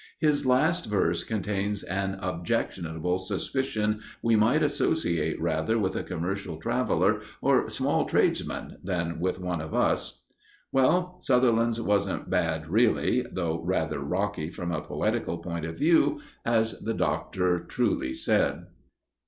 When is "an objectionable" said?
1.83-3.19